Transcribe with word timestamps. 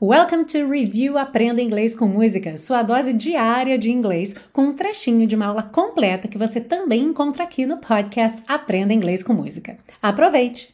Welcome 0.00 0.44
to 0.44 0.70
Review 0.70 1.18
Aprenda 1.18 1.60
Inglês 1.60 1.96
com 1.96 2.06
Música, 2.06 2.56
sua 2.56 2.84
dose 2.84 3.12
diária 3.12 3.76
de 3.76 3.90
inglês, 3.90 4.32
com 4.52 4.66
um 4.66 4.72
trechinho 4.72 5.26
de 5.26 5.34
uma 5.34 5.46
aula 5.46 5.64
completa 5.64 6.28
que 6.28 6.38
você 6.38 6.60
também 6.60 7.02
encontra 7.02 7.42
aqui 7.42 7.66
no 7.66 7.78
podcast 7.78 8.40
Aprenda 8.46 8.94
Inglês 8.94 9.24
com 9.24 9.32
Música. 9.32 9.76
Aproveite! 10.00 10.72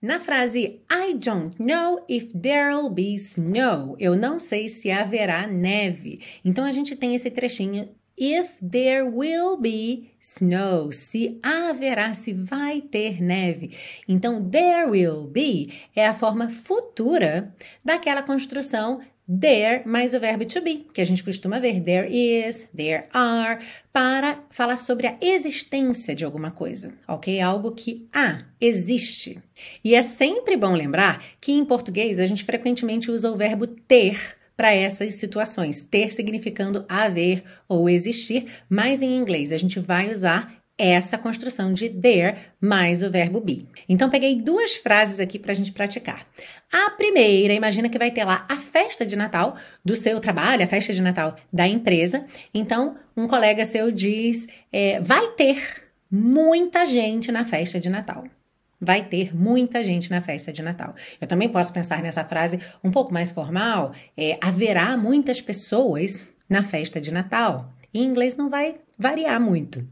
Na 0.00 0.20
frase 0.20 0.80
I 0.88 1.14
don't 1.14 1.60
know 1.60 2.04
if 2.08 2.32
there'll 2.32 2.88
be 2.88 3.16
snow, 3.16 3.96
eu 3.98 4.14
não 4.14 4.38
sei 4.38 4.68
se 4.68 4.88
haverá 4.88 5.48
neve. 5.48 6.20
Então 6.44 6.64
a 6.64 6.70
gente 6.70 6.94
tem 6.94 7.12
esse 7.12 7.28
trechinho 7.28 7.88
if 8.16 8.58
there 8.60 9.04
will 9.04 9.56
be 9.56 10.10
snow, 10.20 10.90
se 10.92 11.38
haverá, 11.42 12.14
se 12.14 12.32
vai 12.32 12.80
ter 12.80 13.22
neve. 13.22 13.76
Então, 14.08 14.42
there 14.42 14.86
will 14.86 15.26
be 15.26 15.72
é 15.94 16.06
a 16.06 16.14
forma 16.14 16.48
futura 16.48 17.54
daquela 17.84 18.22
construção 18.22 19.00
there 19.28 19.82
mais 19.84 20.14
o 20.14 20.20
verbo 20.20 20.44
to 20.44 20.60
be, 20.60 20.86
que 20.92 21.00
a 21.00 21.04
gente 21.04 21.24
costuma 21.24 21.58
ver 21.58 21.80
there 21.80 22.08
is, 22.08 22.68
there 22.74 23.06
are, 23.12 23.58
para 23.92 24.44
falar 24.50 24.78
sobre 24.78 25.06
a 25.06 25.18
existência 25.20 26.14
de 26.14 26.24
alguma 26.24 26.50
coisa, 26.50 26.94
ok? 27.08 27.40
Algo 27.40 27.72
que 27.72 28.06
há, 28.12 28.44
existe. 28.60 29.42
E 29.82 29.94
é 29.94 30.02
sempre 30.02 30.56
bom 30.56 30.72
lembrar 30.72 31.22
que 31.40 31.52
em 31.52 31.64
português 31.64 32.20
a 32.20 32.26
gente 32.26 32.44
frequentemente 32.44 33.10
usa 33.10 33.30
o 33.30 33.36
verbo 33.36 33.66
ter 33.66 34.36
para 34.56 34.74
essas 34.74 35.16
situações. 35.16 35.84
Ter 35.84 36.12
significando 36.12 36.84
haver 36.88 37.44
ou 37.68 37.88
existir, 37.88 38.46
mas 38.68 39.02
em 39.02 39.16
inglês 39.16 39.52
a 39.52 39.58
gente 39.58 39.78
vai 39.78 40.10
usar 40.10 40.56
essa 40.78 41.16
construção 41.16 41.72
de 41.72 41.88
there 41.88 42.36
mais 42.60 43.02
o 43.02 43.10
verbo 43.10 43.40
be. 43.40 43.66
Então, 43.88 44.10
peguei 44.10 44.36
duas 44.36 44.76
frases 44.76 45.18
aqui 45.18 45.38
para 45.38 45.52
a 45.52 45.54
gente 45.54 45.72
praticar. 45.72 46.26
A 46.70 46.90
primeira, 46.90 47.54
imagina 47.54 47.88
que 47.88 47.98
vai 47.98 48.10
ter 48.10 48.24
lá 48.24 48.44
a 48.48 48.56
festa 48.58 49.06
de 49.06 49.16
Natal 49.16 49.56
do 49.84 49.96
seu 49.96 50.20
trabalho, 50.20 50.62
a 50.62 50.66
festa 50.66 50.92
de 50.92 51.02
Natal 51.02 51.36
da 51.52 51.66
empresa. 51.66 52.26
Então, 52.52 52.96
um 53.16 53.26
colega 53.26 53.64
seu 53.64 53.90
diz: 53.90 54.46
é, 54.70 55.00
vai 55.00 55.28
ter 55.32 55.86
muita 56.10 56.86
gente 56.86 57.32
na 57.32 57.44
festa 57.44 57.80
de 57.80 57.88
Natal. 57.88 58.24
Vai 58.80 59.04
ter 59.04 59.34
muita 59.34 59.82
gente 59.82 60.10
na 60.10 60.20
festa 60.20 60.52
de 60.52 60.62
Natal. 60.62 60.94
Eu 61.20 61.26
também 61.26 61.48
posso 61.48 61.72
pensar 61.72 62.02
nessa 62.02 62.24
frase 62.24 62.60
um 62.84 62.90
pouco 62.90 63.12
mais 63.12 63.32
formal: 63.32 63.92
é, 64.16 64.38
haverá 64.40 64.96
muitas 64.96 65.40
pessoas 65.40 66.28
na 66.48 66.62
festa 66.62 67.00
de 67.00 67.12
Natal. 67.12 67.72
Em 67.92 68.04
inglês 68.04 68.36
não 68.36 68.50
vai 68.50 68.76
variar 68.98 69.40
muito. 69.40 69.86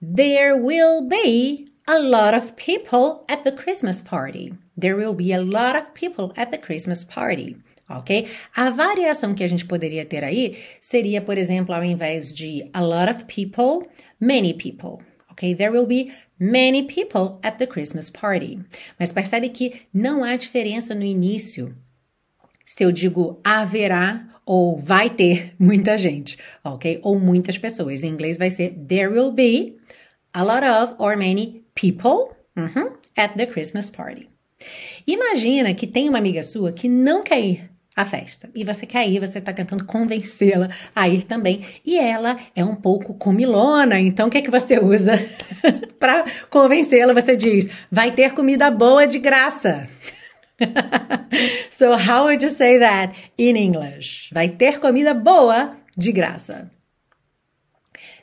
There 0.00 0.54
will 0.54 1.02
be 1.02 1.72
a 1.86 1.98
lot 1.98 2.36
of 2.36 2.52
people 2.54 3.24
at 3.28 3.44
the 3.44 3.52
Christmas 3.52 4.00
party. 4.00 4.54
There 4.78 4.94
will 4.94 5.14
be 5.14 5.32
a 5.32 5.40
lot 5.40 5.76
of 5.76 5.92
people 5.92 6.32
at 6.36 6.50
the 6.50 6.58
Christmas 6.58 7.02
party. 7.04 7.56
Ok? 7.88 8.28
A 8.54 8.70
variação 8.70 9.34
que 9.34 9.42
a 9.42 9.46
gente 9.48 9.64
poderia 9.64 10.04
ter 10.04 10.22
aí 10.22 10.58
seria, 10.80 11.22
por 11.22 11.38
exemplo, 11.38 11.74
ao 11.74 11.82
invés 11.82 12.34
de 12.34 12.68
a 12.72 12.80
lot 12.80 13.10
of 13.10 13.24
people, 13.24 13.88
many 14.20 14.52
people. 14.52 14.98
There 15.40 15.70
will 15.70 15.86
be 15.86 16.12
many 16.38 16.82
people 16.82 17.38
at 17.42 17.58
the 17.58 17.66
Christmas 17.66 18.10
party. 18.10 18.60
Mas 18.98 19.12
percebe 19.12 19.48
que 19.48 19.82
não 19.92 20.22
há 20.22 20.36
diferença 20.36 20.94
no 20.94 21.04
início 21.04 21.74
se 22.64 22.84
eu 22.84 22.92
digo 22.92 23.40
haverá 23.42 24.28
ou 24.44 24.78
vai 24.78 25.08
ter 25.10 25.54
muita 25.58 25.96
gente, 25.96 26.38
ok? 26.62 27.00
Ou 27.02 27.18
muitas 27.18 27.56
pessoas. 27.56 28.02
Em 28.02 28.08
inglês 28.08 28.38
vai 28.38 28.50
ser 28.50 28.74
there 28.86 29.08
will 29.08 29.32
be 29.32 29.76
a 30.34 30.42
lot 30.42 30.64
of 30.64 30.94
or 30.98 31.16
many 31.16 31.64
people 31.74 32.36
uh-huh, 32.56 32.92
at 33.16 33.34
the 33.36 33.46
Christmas 33.46 33.90
party. 33.90 34.28
Imagina 35.06 35.72
que 35.74 35.86
tem 35.86 36.08
uma 36.08 36.18
amiga 36.18 36.42
sua 36.42 36.72
que 36.72 36.88
não 36.88 37.22
quer 37.22 37.40
ir 37.40 37.70
à 37.98 38.04
festa. 38.04 38.48
E 38.54 38.62
você 38.62 38.86
quer 38.86 39.08
ir, 39.08 39.18
você 39.18 39.40
está 39.40 39.52
tentando 39.52 39.84
convencê-la 39.84 40.70
a 40.94 41.08
ir 41.08 41.24
também. 41.24 41.66
E 41.84 41.98
ela 41.98 42.38
é 42.54 42.64
um 42.64 42.76
pouco 42.76 43.12
comilona, 43.12 43.98
então 43.98 44.28
o 44.28 44.30
que 44.30 44.38
é 44.38 44.42
que 44.42 44.50
você 44.50 44.78
usa 44.78 45.14
para 45.98 46.24
convencê-la? 46.48 47.12
Você 47.12 47.34
diz: 47.36 47.68
vai 47.90 48.12
ter 48.12 48.34
comida 48.34 48.70
boa 48.70 49.04
de 49.04 49.18
graça. 49.18 49.88
so, 51.70 51.92
how 51.94 52.26
would 52.26 52.44
you 52.44 52.50
say 52.50 52.78
that 52.78 53.14
in 53.36 53.56
English? 53.56 54.30
Vai 54.32 54.48
ter 54.48 54.78
comida 54.78 55.12
boa 55.12 55.76
de 55.96 56.12
graça. 56.12 56.70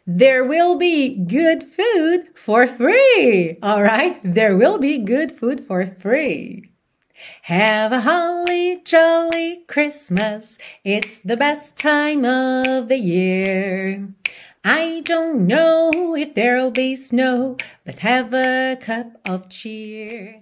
There 0.08 0.44
will 0.44 0.78
be 0.78 1.18
good 1.18 1.64
food 1.64 2.28
for 2.34 2.66
free. 2.66 3.58
All 3.62 3.82
right? 3.82 4.22
There 4.24 4.56
will 4.56 4.78
be 4.78 5.00
good 5.00 5.34
food 5.34 5.60
for 5.60 5.86
free. 5.86 6.75
Have 7.44 7.92
a 7.92 8.02
holly 8.02 8.82
jolly 8.84 9.64
Christmas. 9.68 10.58
It's 10.84 11.18
the 11.18 11.38
best 11.38 11.78
time 11.78 12.26
of 12.26 12.88
the 12.88 12.98
year. 12.98 14.10
I 14.64 15.02
don't 15.06 15.46
know 15.46 16.16
if 16.16 16.34
there'll 16.34 16.72
be 16.72 16.96
snow, 16.96 17.58
but 17.86 18.00
have 18.00 18.34
a 18.34 18.78
cup 18.82 19.22
of 19.26 19.50
cheer. 19.50 20.42